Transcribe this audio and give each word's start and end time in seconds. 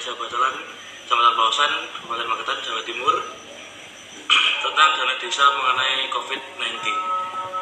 Desa 0.00 0.16
Bacalan, 0.16 0.56
Kecamatan 1.04 1.34
Pausan, 1.36 1.72
Kabupaten 1.92 2.24
Magetan, 2.24 2.56
Jawa 2.64 2.80
Timur 2.88 3.20
tentang 4.64 4.90
dana 4.96 5.14
desa 5.20 5.44
mengenai 5.44 6.08
COVID-19. 6.08 6.72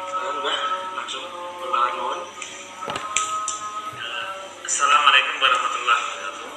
Silakan 0.07 0.35
Mbah, 0.39 0.59
langsung 0.95 1.27
perkenalan 1.27 1.93
mohon. 1.99 2.19
Assalamualaikum 4.63 5.35
warahmatullahi 5.35 5.99
wabarakatuh. 5.99 6.51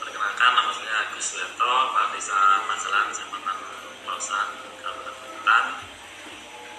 Perkenalkan 0.00 0.50
nama 0.56 0.70
saya 0.72 0.94
Agus 1.12 1.28
Leto, 1.36 1.68
Kepala 1.68 2.08
Desa 2.16 2.38
Majalan, 2.72 3.04
Kecamatan 3.12 3.56
Pausan, 4.08 4.46
Kabupaten 4.80 5.20
Magetan. 5.20 5.64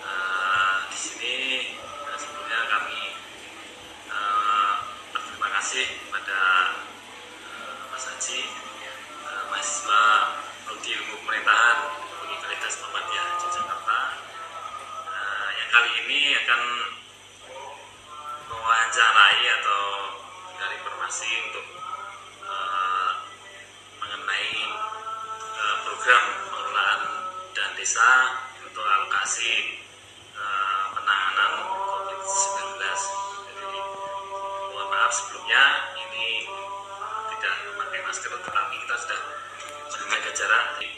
Eh, 0.02 0.75
di 0.89 0.98
sini 0.98 1.38
eh, 1.77 2.18
sebelumnya 2.18 2.59
kami 2.73 3.02
eh, 4.09 4.71
berterima 5.14 5.50
kasih 5.61 5.86
kepada 5.86 6.38
akan 16.47 16.64
mewawancarai 18.47 19.43
atau 19.60 19.83
dari 20.55 20.79
informasi 20.79 21.28
untuk 21.43 21.65
eh, 22.47 23.10
mengenai 24.00 24.47
eh, 25.43 25.75
program 25.83 26.24
pengelolaan 26.47 27.02
dan 27.52 27.75
desa 27.75 28.39
untuk 28.64 28.79
alokasi 28.79 29.83
eh, 30.39 30.83
penanganan 30.96 31.68
COVID-19. 31.68 32.80
Jadi 33.52 33.80
mohon 34.72 34.88
maaf 34.88 35.11
sebelumnya 35.11 35.64
ini 36.00 36.47
tidak 37.36 37.53
memakai 37.75 38.08
masker, 38.08 38.31
tetapi 38.31 38.75
kita 38.88 38.95
sudah 38.95 39.19
menjaga 40.00 40.31
jarak. 40.31 40.97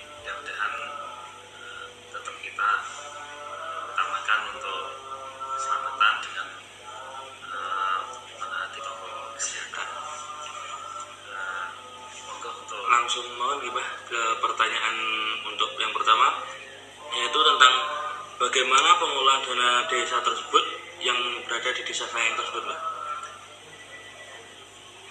Desa 20.09 20.25
tersebut 20.25 20.65
yang 21.05 21.13
berada 21.45 21.69
di 21.69 21.85
desa 21.85 22.09
Sayang 22.09 22.33
tersebut 22.33 22.65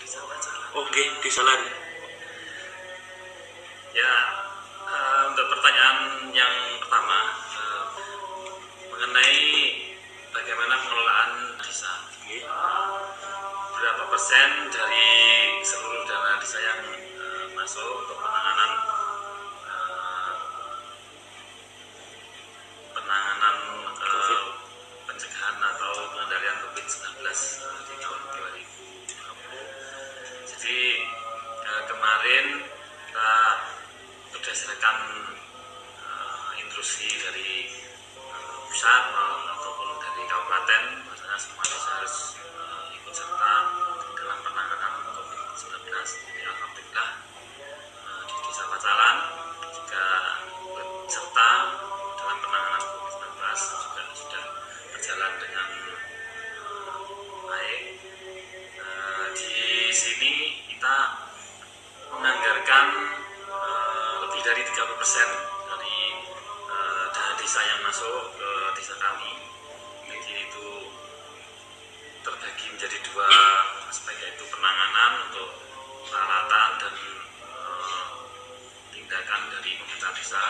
bisa 0.02 0.18
baca. 0.26 0.50
Oke, 0.74 1.22
di 1.22 1.30
Salan. 1.30 1.62
Ya, 3.94 4.14
eh, 4.90 5.20
untuk 5.30 5.46
pertanyaan 5.54 6.26
yang 6.34 6.82
pertama 6.82 7.30
eh, 7.30 7.86
mengenai 8.90 9.38
bagaimana 10.34 10.74
pengelolaan 10.82 11.30
desa. 11.62 11.94
Oke. 12.18 12.42
Berapa 13.78 14.02
persen 14.02 14.50
dari 14.74 15.14
seluruh 15.62 16.10
dana 16.10 16.42
desa 16.42 16.58
yang 16.58 16.82
eh, 16.98 17.46
masuk 17.54 17.86
untuk 18.02 18.18
penanganan 18.18 18.97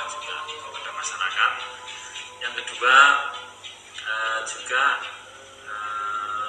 juga 0.07 0.35
kepada 0.47 0.91
masyarakat. 0.95 1.53
Yang 2.39 2.55
kedua 2.63 2.97
eh, 3.99 4.41
juga 4.47 4.83
eh, 5.67 6.47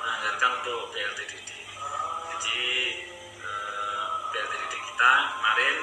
menganggarkan 0.00 0.50
untuk 0.64 0.80
BLTDD. 0.96 1.50
Jadi 2.32 2.60
BLTDD 4.30 4.74
kita 4.74 5.12
kemarin 5.36 5.76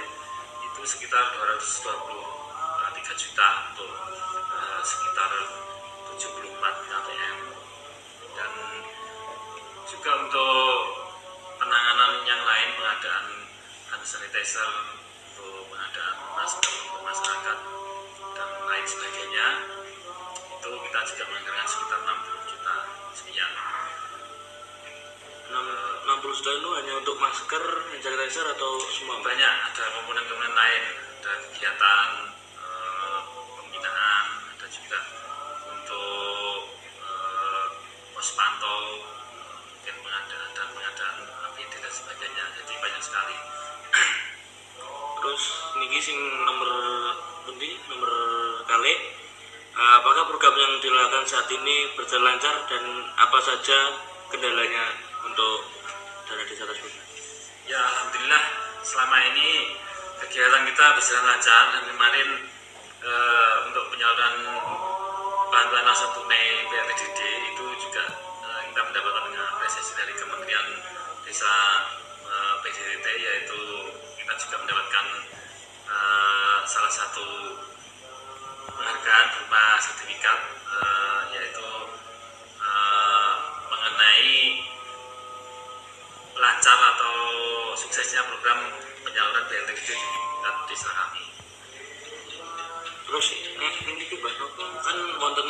itu 0.66 0.82
sekitar 0.88 1.38
223 1.38 3.22
juta 3.22 3.48
untuk 3.70 3.92
sekitar 4.82 5.32
74 6.18 6.88
KPM 6.88 7.38
dan 8.34 8.52
juga 9.86 10.12
untuk 10.26 10.68
penanganan 11.60 12.24
yang 12.24 12.42
lain 12.42 12.70
pengadaan 12.80 13.26
hand 13.92 14.06
sanitizer 14.06 14.97
juga 21.08 21.24
menganggarkan 21.32 21.68
sekitar 21.72 22.00
60 22.04 22.52
juta 22.52 22.76
sekian. 23.16 23.52
60 25.48 26.38
juta 26.44 26.52
itu 26.52 26.70
hanya 26.76 26.94
untuk 27.00 27.16
masker, 27.24 27.64
hand 27.64 28.04
sanitizer 28.04 28.46
atau 28.52 28.72
semua? 28.92 29.24
Banyak 29.24 29.54
ada 29.72 29.84
komponen-komponen 29.96 30.52
lain. 30.52 30.84
Ada 31.24 31.32
kegiatan 31.48 32.10
eh, 32.60 33.20
pembinaan 33.56 34.26
ada 34.52 34.68
juga 34.68 35.00
untuk 35.72 36.60
eh, 36.84 37.66
pos 38.12 38.30
pantau 38.36 38.80
mungkin 39.72 39.96
pengadaan 40.04 40.50
dan 40.52 40.68
pengadaan 40.76 41.16
APD 41.48 41.74
dan 41.80 41.94
sebagainya. 41.96 42.44
Jadi 42.60 42.74
banyak 42.84 43.04
sekali. 43.04 43.36
Terus 45.24 45.44
niki 45.80 46.00
sing 46.04 46.20
nomor 46.44 46.72
pundi? 47.48 47.80
Nomor 47.88 48.12
kali 48.68 49.27
apakah 49.78 50.26
program 50.26 50.58
yang 50.58 50.74
dilakukan 50.82 51.26
saat 51.30 51.46
ini 51.54 51.94
berjalan 51.94 52.34
lancar 52.34 52.66
dan 52.66 52.84
apa 53.14 53.38
saja 53.46 53.78
kendalanya 54.34 54.90
untuk 55.22 55.70
dana 56.26 56.44
desa 56.50 56.66
tersebut? 56.66 56.94
Ya 57.70 57.78
alhamdulillah 57.78 58.44
selama 58.82 59.18
ini 59.34 59.78
kegiatan 60.26 60.66
kita 60.66 60.86
berjalan 60.98 61.26
lancar 61.30 61.64
dan 61.78 61.84
kemarin 61.94 62.30
eh, 63.06 63.56
untuk 63.70 63.86
penyaluran 63.94 64.36
bantuan 65.54 65.84
langsung 65.86 66.10
tunai 66.18 66.66
BLTDD 66.74 67.22
itu 67.54 67.66
juga 67.78 68.04
eh, 68.50 68.62
kita 68.74 68.82
mendapatkan 68.82 69.34
apresiasi 69.62 69.94
dari 69.94 70.14
Kementerian 70.18 70.68
Desa 71.22 71.54
eh, 72.26 72.54
PDDT 72.66 73.06
yaitu 73.14 73.62
kita 74.18 74.34
juga 74.42 74.56
mendapatkan 74.66 75.06
eh, 75.86 76.58
salah 76.66 76.90
satu 76.90 77.28
penghargaan 79.08 79.32
berupa 79.40 79.64
sertifikat 79.80 80.40
eh, 80.68 81.20
yaitu 81.32 81.70
eh, 82.60 83.34
mengenai 83.72 84.36
lancar 86.36 86.76
atau 86.76 87.16
suksesnya 87.80 88.28
program 88.28 88.68
penyaluran 89.08 89.48
BLTD 89.48 89.80
di 89.80 89.96
tingkat 89.96 90.56
desa 90.68 90.92
kami. 90.92 91.24
Terus 93.08 93.26
eh, 93.32 93.74
ini 93.96 94.04
Nopo 94.12 94.64
kan 94.84 94.98
wonten 95.24 95.50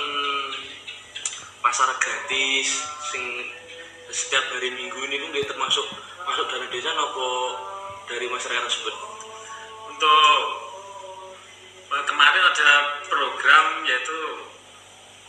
pasar 1.65 1.89
gratis 1.97 2.85
sing 3.09 3.25
setiap 4.13 4.53
hari 4.53 4.69
minggu 4.69 5.01
ini 5.09 5.17
dia 5.33 5.49
termasuk 5.49 5.89
masuk 6.29 6.45
dana 6.45 6.69
desa 6.69 6.93
nopo 6.93 7.57
dari 8.05 8.29
masyarakat 8.29 8.69
tersebut. 8.69 8.95
Untuk 9.89 10.41
yaitu 13.97 14.21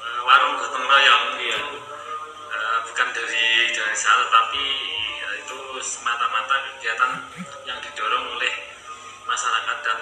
eh, 0.05 0.20
warung 0.29 0.61
gotong 0.61 0.85
royong 0.85 1.41
Iya. 1.41 1.61
Eh, 2.53 2.79
bukan 2.85 3.09
dari 3.17 3.73
dari 3.73 3.88
desa 3.97 4.12
tetapi 4.12 4.67
ya, 5.25 5.29
itu 5.41 5.59
semata-mata 5.81 6.76
kegiatan 6.76 7.17
yang 7.65 7.81
didorong 7.81 8.37
oleh 8.37 8.53
masyarakat 9.25 9.79
dan 9.81 10.00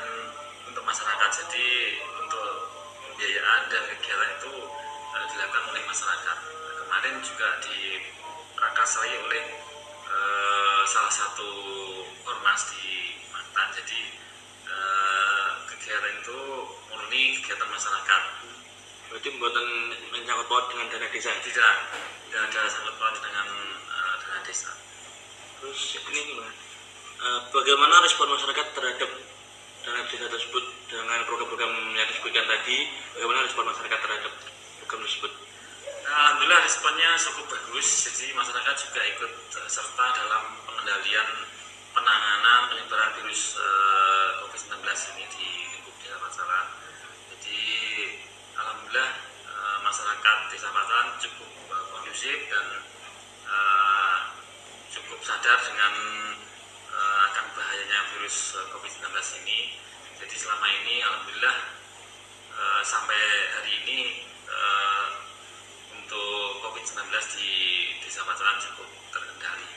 untuk 0.66 0.82
masyarakat. 0.82 1.30
Jadi 1.30 1.94
untuk 2.18 2.74
pembiayaan 3.06 3.70
dan 3.70 3.82
kegiatan 3.94 4.30
itu 4.34 4.52
uh, 5.14 5.24
dilakukan 5.30 5.64
oleh 5.70 5.82
masyarakat. 5.86 6.38
Kemarin 6.82 7.14
juga 7.22 7.48
diprakarsai 7.62 9.14
oleh 9.30 9.44
salah 10.86 11.12
satu 11.12 11.50
ormas 12.24 12.72
di 12.72 13.14
Mantan. 13.30 13.68
Jadi 13.78 14.00
uh, 14.70 15.50
kegiatan 15.68 16.14
itu 16.22 16.40
murni 16.90 17.22
kegiatan 17.42 17.68
masyarakat. 17.68 18.22
Berarti 19.10 19.28
buatan 19.38 19.66
menyangkut 20.10 20.46
paut 20.50 20.64
dengan 20.70 20.86
dana 20.90 21.06
desa. 21.10 21.30
Tidak, 21.30 21.74
tidak 22.26 22.40
ada 22.50 22.60
sangkut 22.66 22.94
paut 22.98 23.16
dengan 23.22 23.46
uh, 23.90 24.14
dana 24.22 24.38
desa. 24.42 24.70
Terus 25.62 25.80
ini 26.10 26.20
gimana? 26.34 26.52
Uh, 27.16 27.40
bagaimana 27.54 28.04
respon 28.04 28.28
masyarakat 28.28 28.66
terhadap 28.76 29.10
dana 29.86 30.00
desa 30.10 30.26
tersebut 30.26 30.64
dengan 30.90 31.22
program-program 31.24 31.72
yang 31.94 32.08
disebutkan 32.10 32.44
tadi? 32.50 32.90
Bagaimana 33.14 33.46
respon 33.46 33.64
masyarakat 33.70 33.98
terhadap 34.02 34.32
program 34.82 35.00
tersebut? 35.06 35.32
Alhamdulillah 36.06 36.62
responnya 36.62 37.10
cukup 37.18 37.46
bagus. 37.50 37.88
Jadi 38.06 38.30
masyarakat 38.34 38.74
juga 38.78 39.00
ikut 39.04 39.32
serta 39.66 40.06
dalam 40.14 40.54
pengendalian 40.66 41.28
penanganan 41.96 42.60
penyebaran 42.70 43.10
virus 43.18 43.56
uh, 43.56 44.44
COVID-19 44.44 44.84
ini 45.16 45.24
di 45.32 45.48
lingkup 45.74 45.94
desa 45.98 46.16
Pasaran. 46.20 46.66
Alhamdulillah 48.56 49.10
uh, 49.52 49.78
masyarakat 49.84 50.36
desa 50.48 50.72
Pasaran 50.72 51.20
cukup 51.20 51.50
uh, 51.68 51.84
kondusif 51.92 52.48
dan 52.48 52.66
uh, 53.44 54.18
cukup 54.88 55.20
sadar 55.20 55.60
dengan 55.60 55.92
uh, 56.88 57.18
akan 57.32 57.44
bahayanya 57.52 58.00
virus 58.16 58.56
uh, 58.56 58.64
COVID-19 58.72 59.12
ini. 59.44 59.76
Jadi 60.16 60.34
selama 60.40 60.64
ini 60.72 61.04
alhamdulillah 61.04 61.56
uh, 62.56 62.80
sampai 62.80 63.20
hari 63.60 63.72
ini 63.84 63.98
uh, 64.48 65.06
untuk 65.92 66.64
COVID-19 66.64 67.12
di 67.36 67.52
Desa 68.00 68.24
Pacaran 68.24 68.56
cukup 68.56 68.88
terkendali. 69.12 69.68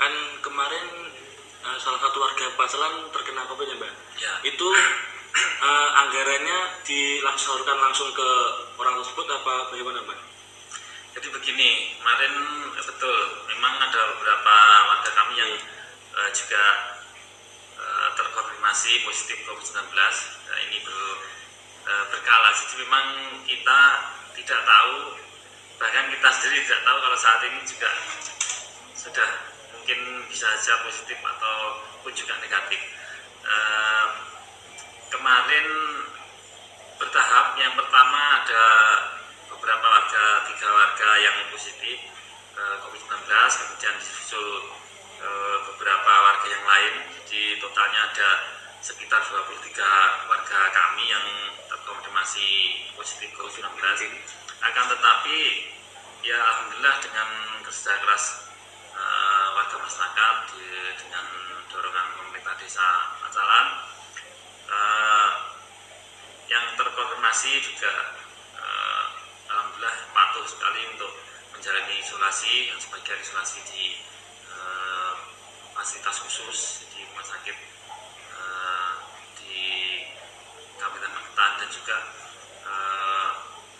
Kan 0.00 0.12
kemarin 0.40 0.86
uh, 1.68 1.76
salah 1.76 2.00
satu 2.00 2.16
warga 2.16 2.48
Pasalan 2.56 3.12
terkena 3.12 3.44
COVID 3.44 3.66
ya 3.68 3.76
Mbak? 3.76 3.94
Ya, 4.16 4.32
Itu 4.48 4.66
uh, 5.62 5.88
anggarannya 6.06 6.58
dilaksanakan 6.86 7.78
langsung 7.78 8.10
ke 8.14 8.28
orang 8.78 8.98
tersebut 9.02 9.26
apa 9.28 9.54
bagaimana 9.74 10.02
Mbak? 10.04 10.28
jadi 11.18 11.34
begini, 11.34 11.98
kemarin 11.98 12.32
eh, 12.78 12.84
betul, 12.86 13.18
memang 13.50 13.74
ada 13.82 14.14
beberapa 14.14 14.54
warga 14.86 15.10
kami 15.18 15.34
yang 15.34 15.52
eh, 16.14 16.30
juga 16.30 16.62
eh, 17.74 18.08
terkonfirmasi 18.14 19.02
positif 19.02 19.42
COVID-19. 19.50 19.98
Nah, 19.98 20.58
ini 20.70 20.78
ber, 20.86 20.94
eh, 21.90 22.04
berkala, 22.14 22.54
jadi 22.54 22.74
memang 22.86 23.06
kita 23.50 23.80
tidak 24.38 24.60
tahu, 24.62 25.18
bahkan 25.82 26.06
kita 26.14 26.28
sendiri 26.38 26.62
tidak 26.70 26.86
tahu 26.86 26.98
kalau 27.02 27.18
saat 27.18 27.40
ini 27.50 27.60
juga 27.66 27.90
sudah 28.94 29.30
mungkin 29.74 30.22
bisa 30.30 30.46
saja 30.54 30.86
positif 30.86 31.18
ataupun 31.18 32.14
juga 32.14 32.38
negatif. 32.38 32.78
Kemarin 35.08 35.66
bertahap, 37.00 37.56
yang 37.56 37.74
pertama 37.74 38.44
ada 38.44 38.64
beberapa 39.48 39.86
warga, 39.86 40.24
tiga 40.52 40.68
warga 40.68 41.10
yang 41.20 41.36
positif 41.52 41.98
eh, 42.54 42.76
COVID-19, 42.84 43.28
kemudian 43.32 43.94
disusul 44.00 44.48
eh, 45.20 45.56
beberapa 45.72 46.12
warga 46.12 46.46
yang 46.46 46.64
lain, 46.64 46.94
jadi 47.24 47.58
totalnya 47.62 48.00
ada 48.12 48.28
sekitar 48.78 49.20
23 49.26 50.30
warga 50.30 50.60
kami 50.70 51.04
yang 51.10 51.26
terkonfirmasi 51.66 52.48
positif 52.94 53.34
COVID-19. 53.34 53.74
Akan 54.58 54.84
tetapi, 54.90 55.38
ya 56.26 56.38
alhamdulillah 56.38 56.96
dengan 57.02 57.28
kerja 57.64 57.92
keras 58.04 58.24
eh, 58.92 59.46
warga 59.56 59.76
masyarakat 59.80 60.34
di- 60.52 60.94
dengan 60.98 61.26
dorongan 61.70 62.06
pemerintah 62.18 62.54
desa 62.58 63.16
Pacalan, 63.22 63.66
eh, 64.68 65.30
yang 66.48 66.64
terkonfirmasi 66.76 67.60
juga 67.60 67.92
eh, 68.56 69.04
alhamdulillah 69.48 69.96
patuh 70.12 70.44
sekali 70.48 70.84
untuk 70.92 71.12
menjalani 71.52 72.00
isolasi 72.00 72.72
yang 72.72 72.78
sebagian 72.80 73.20
isolasi 73.20 73.58
di 73.68 73.84
eh, 74.52 75.12
fasilitas 75.76 76.20
khusus 76.24 76.88
di 76.92 77.04
rumah 77.08 77.24
sakit 77.24 77.56
eh, 78.36 78.92
di 79.40 79.58
Kabupaten 80.78 81.12
Magetan 81.12 81.50
dan 81.64 81.68
juga 81.72 81.98
eh, 82.64 83.30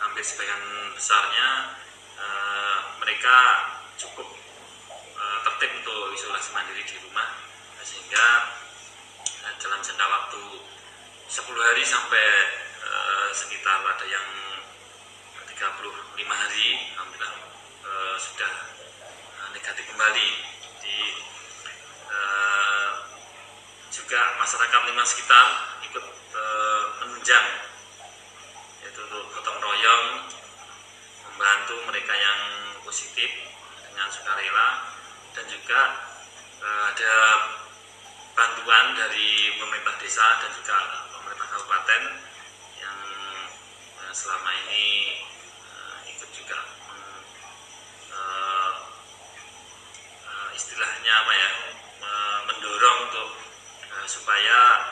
hampir 0.01 0.25
sebagian 0.25 0.63
besarnya 0.93 1.79
eh, 2.19 2.79
mereka 3.01 3.37
cukup 3.99 4.39
tertib 5.19 5.75
untuk 5.83 6.15
isolasi 6.15 6.55
mandiri 6.55 6.87
di 6.87 6.97
rumah 7.03 7.35
sehingga 7.83 8.27
eh, 9.43 9.55
dalam 9.59 9.81
jangka 9.83 10.07
waktu 10.07 10.43
10 11.29 11.45
hari 11.45 11.85
sampai 11.85 12.25
eh, 12.81 13.29
sekitar 13.37 13.85
ada 13.85 14.07
yang 14.09 14.25
35 15.45 16.25
hari 16.25 16.69
alhamdulillah 16.97 17.35
eh, 17.85 18.17
sudah 18.17 18.53
eh, 19.37 19.49
negatif 19.53 19.85
kembali. 19.93 20.29
Di 20.81 20.99
eh, 22.09 22.91
juga 23.93 24.41
masyarakat 24.41 24.81
lingkungan 24.89 25.05
sekitar 25.05 25.47
ikut 25.85 26.05
eh, 26.33 26.85
menunjang 27.05 27.47
yaitu 28.89 29.05
gotong 29.05 29.59
royong 29.61 30.33
membantu 31.29 31.77
mereka 31.93 32.17
yang 32.17 32.41
positif 32.89 33.29
dengan 33.85 34.09
sukarela 34.09 34.97
dan 35.37 35.45
juga 35.45 36.09
eh, 36.65 36.83
ada 36.89 37.15
bantuan 38.33 38.97
dari 38.97 39.61
pemerintah 39.61 39.93
desa 40.01 40.25
dan 40.41 40.57
juga 40.57 41.08
kabupaten 41.59 42.03
yang 42.79 42.99
eh, 44.07 44.15
selama 44.15 44.47
ini 44.63 44.87
eh, 45.67 45.99
ikut 46.15 46.31
juga 46.31 46.63
eh, 48.15 48.71
istilahnya 50.55 51.13
apa 51.19 51.33
ya 51.35 51.51
me- 51.99 52.43
mendorong 52.47 52.99
untuk 53.11 53.29
supaya 54.07 54.87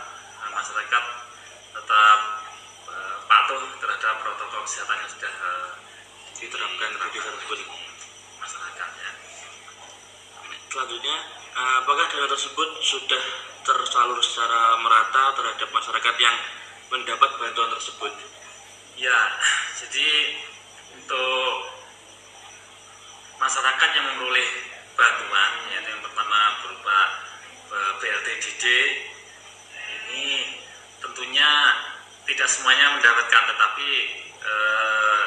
masyarakat 0.50 1.04
tetap 1.72 2.18
patuh 3.30 3.62
terhadap 3.78 4.14
protokol 4.20 4.60
kesehatan 4.66 5.00
yang 5.00 5.10
sudah 5.14 5.34
Diterapkan 6.36 6.92
di 6.92 7.20
masyarakat 8.36 8.90
ya. 8.92 9.10
Selanjutnya, 10.68 11.16
apakah 11.80 12.04
dana 12.12 12.28
tersebut 12.28 12.68
sudah 12.84 13.24
tersalur 13.64 14.20
secara 14.20 14.76
merata 14.84 15.32
terhadap 15.32 15.68
masyarakat 15.72 16.14
yang 16.20 16.36
mendapat 16.90 17.30
bantuan 17.38 17.70
tersebut? 17.74 18.12
Ya, 18.96 19.18
jadi 19.76 20.10
untuk 20.96 21.50
masyarakat 23.36 23.88
yang 23.92 24.04
memperoleh 24.14 24.48
bantuan, 24.96 25.52
yaitu 25.68 25.88
yang 25.92 26.00
pertama 26.00 26.38
berupa 26.64 26.98
eh, 27.68 27.92
BLTDD, 28.00 28.64
ini 29.76 30.26
tentunya 31.04 31.50
tidak 32.24 32.48
semuanya 32.48 32.96
mendapatkan, 32.96 33.42
tetapi 33.52 33.90
eh, 34.40 35.22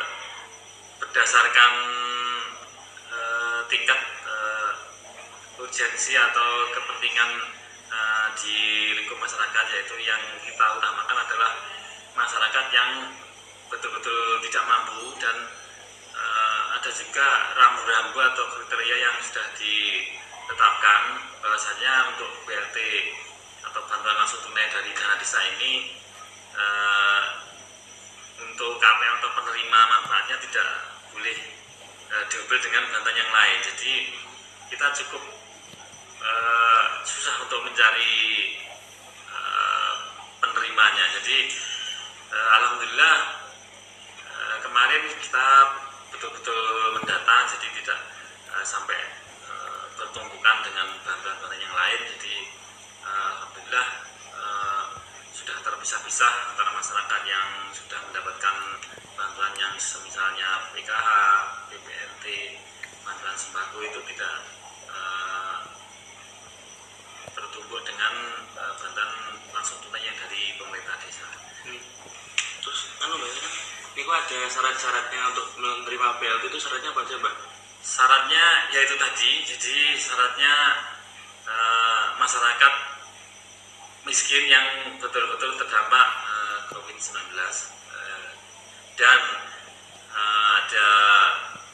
berdasarkan 0.97 1.71
eh, 3.13 3.59
tingkat 3.69 3.99
eh, 4.25 4.71
urgensi 5.61 6.17
atau 6.17 6.49
kepentingan 6.73 7.58
di 8.38 8.57
lingkup 8.98 9.17
masyarakat, 9.17 9.65
yaitu 9.74 9.95
yang 10.05 10.21
kita 10.43 10.65
utamakan 10.77 11.17
adalah 11.25 11.51
masyarakat 12.13 12.65
yang 12.74 12.91
betul-betul 13.69 14.41
tidak 14.43 14.63
mampu 14.65 15.13
dan 15.21 15.38
eh, 16.13 16.62
ada 16.75 16.89
juga 16.91 17.27
rambu-rambu 17.55 18.17
atau 18.33 18.45
kriteria 18.57 18.98
yang 18.98 19.15
sudah 19.21 19.45
ditetapkan 19.55 21.01
bahwasanya 21.39 22.12
untuk 22.12 22.29
BLT 22.50 22.77
atau 23.69 23.81
bantuan 23.86 24.17
langsung 24.17 24.41
tunai 24.41 24.67
dari 24.74 24.91
dana 24.91 25.15
desa 25.21 25.39
ini 25.57 25.93
eh, 26.57 27.24
untuk 28.41 28.81
KPM 28.81 29.15
atau 29.21 29.31
penerima 29.38 29.79
manfaatnya 29.88 30.38
tidak 30.43 30.69
boleh 31.13 31.38
eh, 32.09 32.24
diambil 32.27 32.57
dengan 32.57 32.83
bantuan 32.89 33.15
yang 33.15 33.31
lain. 33.31 33.57
Jadi 33.63 33.93
kita 34.74 34.88
cukup 35.05 35.24
susah 37.09 37.41
untuk 37.41 37.65
mencari 37.65 38.13
eh, 39.33 39.95
penerimanya. 40.37 41.05
Jadi 41.17 41.37
eh, 42.29 42.49
alhamdulillah 42.61 43.17
eh, 44.21 44.55
kemarin 44.61 45.03
kita 45.17 45.47
betul-betul 46.13 46.61
mendata, 47.01 47.35
jadi 47.57 47.67
tidak 47.81 47.99
eh, 48.53 48.65
sampai 48.65 48.99
eh, 49.49 49.83
bertumbukan 49.97 50.57
dengan 50.61 50.87
bantuan-bantuan 51.01 51.57
yang 51.57 51.75
lain 51.75 51.99
jadi 52.15 52.35
uh, 53.03 53.29
alhamdulillah 53.35 53.87
uh, 54.35 54.83
sudah 55.33 55.57
terpisah-pisah 55.63 56.33
antara 56.53 56.71
masyarakat 56.75 57.21
yang 57.27 57.47
sudah 57.71 57.99
mendapatkan 58.09 58.55
bantuan 59.15 59.53
yang 59.59 59.73
misalnya 59.75 60.49
PKH, 60.75 61.09
BPNT, 61.71 62.25
bantuan 63.03 63.35
sembako 63.35 63.77
itu 63.83 63.99
tidak 64.15 64.35
uh, 64.39 64.58
tertumbuh 67.33 67.81
dengan 67.86 68.13
uh, 68.57 68.74
bantuan 68.77 69.09
langsung 69.53 69.77
tunai 69.83 70.01
yang 70.03 70.17
dari 70.17 70.55
pemerintah 70.55 70.95
desa. 71.03 71.27
Hmm. 71.65 71.81
Terus, 72.63 72.79
anu 73.03 73.15
mbak, 73.19 73.29
kan, 73.29 73.53
ini 73.98 74.01
ada 74.05 74.39
syarat-syaratnya 74.48 75.21
untuk 75.36 75.48
menerima 75.59 76.07
BLT 76.21 76.43
itu 76.50 76.59
syaratnya 76.59 76.89
apa 76.95 77.01
aja 77.05 77.15
mbak? 77.19 77.36
Syaratnya 77.79 78.43
yaitu 78.75 78.95
tadi, 79.00 79.31
jadi 79.48 79.75
syaratnya 79.95 80.53
uh, 81.48 82.03
masyarakat 82.19 82.74
miskin 84.07 84.48
yang 84.48 84.65
betul-betul 84.98 85.53
terdampak 85.59 86.07
uh, 86.25 86.59
COVID-19 86.71 87.36
uh, 87.36 88.29
dan 88.95 89.19
uh, 90.15 90.50
ada 90.63 90.88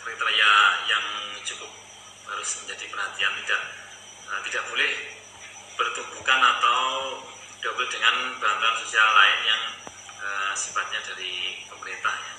kriteria 0.02 0.54
yang 0.90 1.06
cukup 1.46 1.72
harus 2.26 2.50
menjadi 2.64 2.86
perhatian 2.90 3.32
tidak 3.46 3.62
uh, 4.30 4.40
tidak 4.46 4.64
boleh 4.68 4.94
bertumbukan 5.76 6.40
atau 6.40 6.82
double 7.60 7.88
dengan 7.92 8.16
bantuan 8.40 8.76
sosial 8.80 9.06
lain 9.06 9.40
yang 9.48 9.64
uh, 10.24 10.52
sifatnya 10.56 11.00
dari 11.04 11.64
pemerintah 11.68 12.16
ya. 12.16 12.34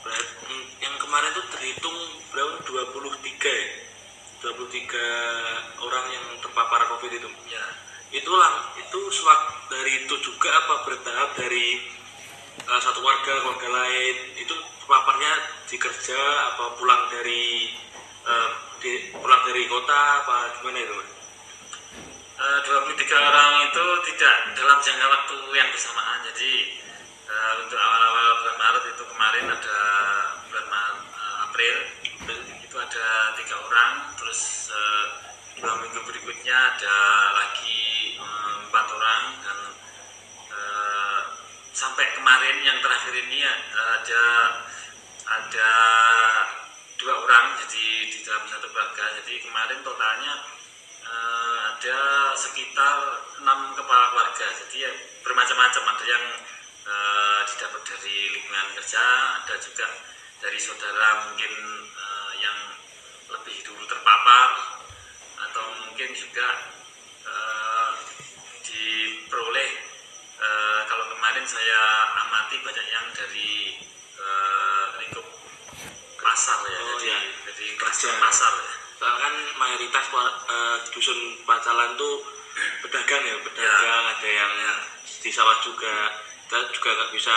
Hmm, 0.00 0.64
yang 0.80 0.94
kemarin 0.96 1.30
itu 1.30 1.42
terhitung 1.52 1.98
berapa? 2.32 2.56
23 2.64 3.20
ya? 3.36 3.68
23 4.40 5.84
orang 5.84 6.04
yang 6.08 6.26
terpapar 6.40 6.88
covid 6.96 7.12
itu? 7.12 7.28
Ya. 7.52 7.64
Itu 8.10 8.32
lang 8.34 8.74
itu 8.80 9.00
swab 9.12 9.68
dari 9.68 10.08
itu 10.08 10.14
juga 10.24 10.48
apa 10.50 10.74
bertahap 10.88 11.36
dari 11.36 11.84
uh, 12.66 12.80
satu 12.80 13.04
warga 13.04 13.44
warga 13.46 13.68
lain 13.68 14.16
itu 14.40 14.54
terpaparnya 14.82 15.32
di 15.68 15.76
kerja 15.78 16.18
apa 16.50 16.74
pulang 16.74 17.06
dari 17.12 17.70
uh, 18.26 18.69
di, 18.80 19.12
pulang 19.12 19.42
dari 19.44 19.68
kota 19.68 20.00
apa 20.24 20.36
gimana 20.58 20.80
itu 20.80 20.94
mas? 20.96 21.10
Uh, 22.40 22.58
23 22.64 22.96
orang 23.20 23.68
itu 23.68 23.84
tidak 24.08 24.34
dalam 24.56 24.80
jangka 24.80 25.06
waktu 25.12 25.36
yang 25.52 25.68
bersamaan. 25.68 26.24
Jadi 26.32 26.52
uh, 27.28 27.52
untuk 27.60 27.76
awal-awal 27.76 28.26
bulan 28.40 28.56
Maret 28.56 28.84
itu 28.96 29.04
kemarin 29.12 29.44
ada 29.52 29.78
bulan 30.48 30.66
Maret, 30.72 31.00
uh, 31.12 31.36
April 31.44 31.76
itu 32.64 32.76
ada 32.80 33.06
tiga 33.36 33.56
orang. 33.60 33.92
Terus 34.16 34.72
uh, 34.72 35.04
dua 35.60 35.74
minggu 35.84 36.00
berikutnya 36.00 36.56
ada 36.56 36.96
lagi 37.36 38.16
empat 38.72 38.86
um, 38.88 38.96
orang. 38.96 39.22
Dan 39.44 39.58
uh, 40.48 41.20
sampai 41.76 42.08
kemarin 42.16 42.56
yang 42.64 42.80
terakhir 42.80 43.12
ini 43.20 43.44
ada 43.44 44.24
ada 45.28 45.70
dua 47.00 47.16
orang 47.16 47.56
jadi 47.64 48.12
di 48.12 48.18
dalam 48.20 48.44
satu 48.44 48.68
keluarga. 48.68 49.04
Jadi 49.24 49.40
kemarin 49.40 49.80
totalnya 49.80 50.34
uh, 51.08 51.56
ada 51.72 51.98
sekitar 52.36 52.96
enam 53.40 53.72
kepala 53.72 54.12
keluarga. 54.12 54.46
Jadi 54.52 54.76
ya, 54.84 54.92
bermacam-macam. 55.24 55.82
Ada 55.96 56.04
yang 56.04 56.24
uh, 56.84 57.40
didapat 57.48 57.82
dari 57.88 58.18
lingkungan 58.36 58.68
kerja 58.76 59.04
ada 59.40 59.54
juga 59.56 59.88
dari 60.44 60.58
saudara 60.60 61.08
mungkin 61.24 61.52
uh, 61.96 62.32
yang 62.36 62.58
lebih 63.32 63.56
dulu 63.64 63.82
terpapar 63.88 64.48
atau 65.48 65.64
mungkin 65.88 66.12
juga 66.12 66.48
diperoleh 68.70 69.70
kalau 70.86 71.06
kemarin 71.10 71.46
saya 71.46 71.80
amati 72.26 72.58
banyak 72.62 72.86
yang 72.86 73.06
dari 73.14 73.78
lingkup 75.00 75.29
pasar 76.20 76.58
ya 76.68 76.80
oh, 76.80 76.86
jadi 77.00 77.06
ya. 77.08 77.18
dari 77.48 77.66
pasar 77.76 78.14
pasar 78.20 78.54
ya 78.60 78.74
Soalnya 79.00 79.16
kan 79.16 79.34
mayoritas 79.56 80.04
uh, 80.12 80.76
dusun 80.92 81.40
Pacalan 81.48 81.96
tuh 81.96 82.20
pedagang 82.84 83.24
ya 83.24 83.36
pedagang 83.40 84.04
ya. 84.04 84.12
ada 84.12 84.28
yang 84.28 84.52
ya. 84.60 84.74
di 85.24 85.30
sawah 85.32 85.56
juga 85.64 86.20
kita 86.44 86.68
juga 86.68 86.88
nggak 87.00 87.12
bisa 87.16 87.36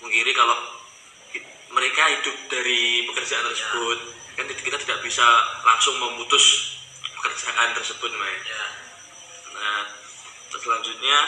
mengkiri 0.00 0.32
kalau 0.32 0.56
mereka 1.70 2.02
hidup 2.16 2.36
dari 2.48 3.04
pekerjaan 3.04 3.44
tersebut 3.44 3.98
ya. 4.00 4.40
kan 4.40 4.44
kita 4.48 4.78
tidak 4.80 4.98
bisa 5.04 5.26
langsung 5.68 6.00
memutus 6.00 6.76
pekerjaan 7.20 7.76
tersebut 7.76 8.08
Mbak. 8.16 8.36
Ya. 8.48 8.64
Nah, 9.52 9.80
selanjutnya 10.56 11.18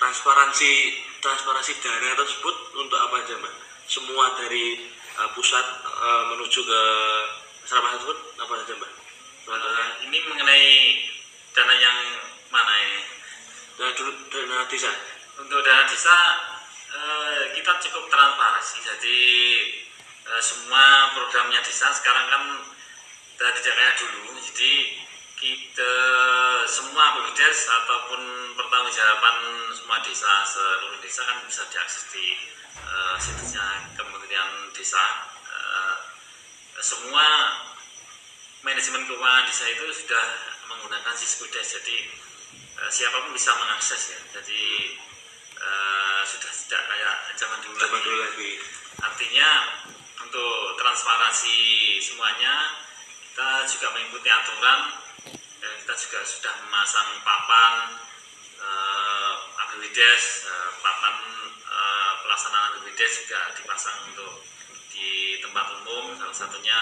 transparansi 0.00 0.72
transparansi 1.20 1.72
dana 1.84 2.16
tersebut 2.16 2.56
untuk 2.80 2.96
apa 2.96 3.20
aja 3.20 3.36
Mbak? 3.36 3.54
Semua 3.90 4.38
dari 4.38 4.86
uh, 5.18 5.34
pusat 5.34 5.66
uh, 5.82 6.22
menuju 6.30 6.62
ke 6.62 6.82
masyarakat 7.66 7.90
tersebut 7.98 8.18
apa 8.38 8.52
saja 8.62 8.74
Mbak? 8.78 8.92
Uh, 9.50 9.86
ini 10.06 10.18
mengenai 10.30 10.66
dana 11.50 11.74
yang 11.74 11.98
mana 12.54 12.70
ini? 12.86 13.02
Dana, 13.74 13.90
dana 14.30 14.62
desa. 14.70 14.94
Untuk 15.42 15.58
dana 15.66 15.90
desa 15.90 16.16
uh, 16.94 17.50
kita 17.50 17.82
cukup 17.82 18.06
transparansi. 18.06 18.78
Jadi 18.78 19.18
uh, 20.22 20.38
semua 20.38 21.10
programnya 21.18 21.58
desa 21.66 21.90
sekarang 21.90 22.30
kan 22.30 22.42
tidak 23.42 23.74
kayak 23.74 23.98
dulu. 23.98 24.38
Jadi 24.38 25.02
kita 25.34 25.92
semua 26.70 27.18
BPJS 27.18 27.66
ataupun 27.66 28.54
pertanggungjawaban 28.54 29.66
semua 29.74 29.98
desa 30.06 30.46
seluruh 30.46 31.02
desa 31.02 31.26
kan 31.26 31.42
bisa 31.42 31.66
diakses 31.74 32.06
di 32.14 32.38
uh, 32.78 33.16
situsnya 33.18 33.64
Kementerian 33.98 34.70
Desa. 34.74 35.04
Uh, 35.50 35.94
semua 36.80 37.26
manajemen 38.60 39.04
keuangan 39.08 39.44
desa 39.48 39.64
itu 39.68 39.84
sudah 39.92 40.26
menggunakan 40.68 41.14
Siskudes, 41.16 41.80
jadi 41.80 41.96
uh, 42.80 42.90
siapa 42.92 43.24
pun 43.24 43.32
bisa 43.32 43.52
mengakses 43.56 44.16
ya. 44.16 44.20
Jadi 44.40 44.62
uh, 45.60 46.22
sudah 46.24 46.52
tidak 46.52 46.82
kayak 46.88 47.16
zaman 47.36 47.58
dulu 47.64 47.76
zaman 47.76 47.98
lagi. 48.00 48.06
dulu 48.08 48.18
lagi. 48.24 48.52
Artinya 49.00 49.48
untuk 50.20 50.76
transparansi 50.76 51.56
semuanya 52.04 52.76
kita 53.30 53.64
juga 53.64 53.86
mengikuti 53.96 54.28
aturan 54.28 54.80
dan 55.60 55.72
kita 55.80 55.94
juga 55.96 56.20
sudah 56.24 56.54
memasang 56.66 57.08
papan 57.24 57.74
uh, 58.60 59.32
uh, 59.60 60.70
papan 60.84 61.14
pelaksanaan 62.30 62.78
ABWDes 62.78 63.26
juga 63.26 63.50
dipasang 63.58 64.06
untuk 64.06 64.46
di 64.94 65.42
tempat 65.42 65.66
umum. 65.82 66.14
Salah 66.14 66.30
satunya 66.30 66.78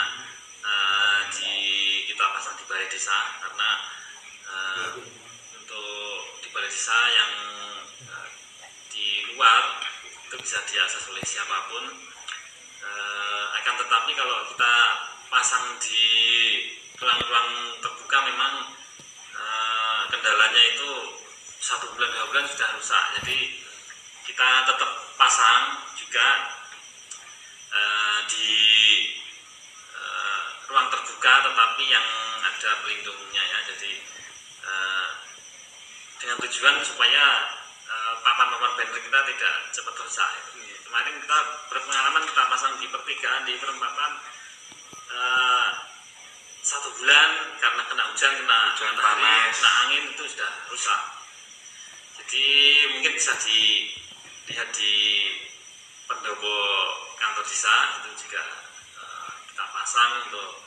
uh, 0.60 1.24
di 1.32 1.56
kita 2.04 2.20
pasang 2.36 2.52
di 2.60 2.68
balai 2.68 2.84
desa 2.92 3.16
karena 3.40 3.70
uh, 4.44 4.92
untuk 5.56 6.36
di 6.44 6.52
balai 6.52 6.68
desa 6.68 7.00
yang 7.16 7.32
uh, 8.12 8.28
di 8.92 9.24
luar 9.32 9.88
itu 10.04 10.36
bisa 10.36 10.60
diakses 10.68 11.08
oleh 11.08 11.24
siapa 11.24 11.72
pun. 11.72 11.96
Uh, 12.84 13.44
akan 13.56 13.74
tetapi 13.88 14.12
kalau 14.20 14.52
kita 14.52 14.74
pasang 15.32 15.64
di 15.80 16.04
ruang-ruang 17.00 17.80
terbuka 17.80 18.18
memang 18.20 18.68
uh, 19.32 20.00
kendalanya 20.12 20.62
itu 20.76 21.16
satu 21.56 21.88
bulan 21.96 22.12
dua 22.12 22.36
bulan 22.36 22.44
sudah 22.44 22.68
rusak. 22.76 23.04
Jadi 23.16 23.64
kita 24.28 24.48
tetap 24.68 25.07
pasang 25.18 25.82
juga 25.98 26.28
uh, 27.74 28.18
di 28.30 28.54
uh, 29.92 30.42
ruang 30.70 30.88
terbuka 30.94 31.32
tetapi 31.50 31.84
yang 31.90 32.08
ada 32.46 32.70
pelindungnya 32.86 33.42
ya. 33.42 33.58
Jadi 33.74 33.92
uh, 34.64 35.08
dengan 36.22 36.36
tujuan 36.46 36.80
supaya 36.86 37.24
papan-papan 38.18 38.72
banner 38.76 39.00
kita 39.00 39.20
tidak 39.32 39.54
cepat 39.72 39.94
rusak 40.02 40.30
kemarin 40.88 41.20
kita 41.20 41.38
berpengalaman 41.68 42.24
kita 42.24 42.42
pasang 42.48 42.74
di 42.80 42.86
pertigaan 42.88 43.44
di 43.44 43.54
perempatan 43.60 44.12
uh, 45.12 45.68
satu 46.64 46.88
bulan 46.96 47.30
karena 47.60 47.82
kena 47.86 48.04
hujan 48.08 48.32
kena 48.40 48.58
hujan 48.72 48.86
matahari, 48.96 49.20
panas. 49.20 49.56
kena 49.56 49.70
angin 49.84 50.02
itu 50.10 50.24
sudah 50.32 50.52
rusak. 50.72 51.00
Jadi 52.18 52.46
mungkin 52.96 53.12
bisa 53.14 53.32
dilihat 54.48 54.72
di 54.72 55.28
pendopo 56.08 56.56
kantor 57.20 57.44
desa 57.44 58.00
itu 58.00 58.24
juga 58.24 58.40
uh, 58.96 59.28
kita 59.52 59.64
pasang 59.76 60.24
untuk 60.24 60.64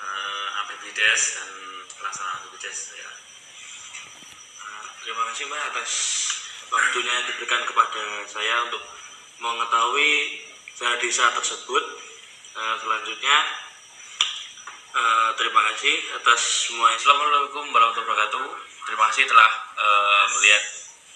uh, 0.00 0.46
APBDes 0.64 1.20
dan 1.36 1.48
pelaksanaan 2.00 2.48
APBDes 2.48 2.96
ya. 2.96 3.10
Nah, 4.64 4.84
terima 5.04 5.22
kasih 5.28 5.44
Mbak 5.52 5.62
atas 5.68 5.90
waktunya 6.72 7.16
diberikan 7.28 7.62
kepada 7.68 8.24
saya 8.24 8.64
untuk 8.72 8.80
mengetahui 9.36 10.12
desa 10.80 11.28
tersebut. 11.36 11.84
Uh, 12.56 12.74
selanjutnya 12.80 13.36
Eh, 14.90 15.30
terima 15.38 15.62
kasih 15.70 16.18
atas 16.18 16.66
semua 16.66 16.90
Assalamualaikum 16.90 17.62
warahmatullahi 17.70 18.10
wabarakatuh. 18.10 18.46
Terima 18.90 19.06
kasih 19.06 19.22
telah 19.30 19.50
eh, 19.78 20.24
melihat 20.34 20.62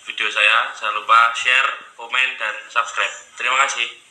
video 0.07 0.31
saya. 0.31 0.71
Jangan 0.79 1.03
lupa 1.03 1.35
share, 1.35 1.84
komen, 2.05 2.29
dan 2.37 2.55
subscribe. 2.69 3.15
Terima 3.41 3.57
kasih. 3.65 4.04